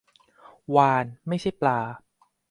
[0.75, 1.79] วาฬ ไม่ใช่ปลา